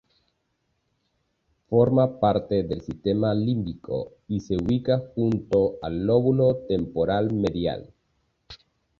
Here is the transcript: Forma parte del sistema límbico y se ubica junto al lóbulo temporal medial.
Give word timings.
Forma 1.69 2.19
parte 2.19 2.63
del 2.63 2.81
sistema 2.81 3.35
límbico 3.35 4.13
y 4.29 4.39
se 4.39 4.55
ubica 4.55 4.99
junto 5.13 5.75
al 5.83 6.07
lóbulo 6.07 6.65
temporal 6.67 7.31
medial. 7.31 7.93